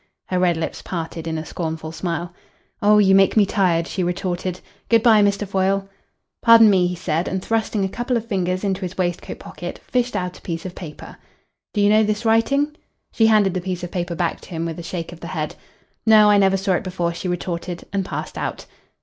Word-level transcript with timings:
Her 0.29 0.39
red 0.39 0.57
lips 0.57 0.81
parted 0.81 1.27
in 1.27 1.37
a 1.37 1.45
scornful 1.45 1.91
smile. 1.91 2.33
"Oh, 2.81 2.97
you 2.97 3.13
make 3.13 3.37
me 3.37 3.45
tired," 3.45 3.85
she 3.87 4.01
retorted. 4.03 4.59
"Good 4.89 5.03
bye, 5.03 5.21
Mr. 5.21 5.47
Foyle." 5.47 5.87
"Pardon 6.41 6.71
me," 6.71 6.87
he 6.87 6.95
said, 6.95 7.27
and 7.27 7.39
thrusting 7.45 7.85
a 7.85 7.87
couple 7.87 8.17
of 8.17 8.25
fingers 8.25 8.63
into 8.63 8.81
his 8.81 8.97
waistcoat 8.97 9.37
pocket, 9.37 9.77
fished 9.85 10.15
out 10.15 10.39
a 10.39 10.41
piece 10.41 10.65
of 10.65 10.73
paper. 10.73 11.17
"Do 11.75 11.81
you 11.81 11.89
know 11.91 12.01
this 12.03 12.25
writing?" 12.25 12.75
She 13.11 13.27
handed 13.27 13.53
the 13.53 13.61
piece 13.61 13.83
of 13.83 13.91
paper 13.91 14.15
back 14.15 14.41
to 14.41 14.49
him 14.49 14.65
with 14.65 14.79
a 14.79 14.81
shake 14.81 15.11
of 15.13 15.19
the 15.19 15.27
head. 15.27 15.53
"No. 16.03 16.31
I 16.31 16.39
never 16.39 16.57
saw 16.57 16.71
it 16.73 16.83
before," 16.83 17.13
she 17.13 17.27
retorted, 17.27 17.83
and 17.93 18.03
passed 18.03 18.39
out. 18.39 18.65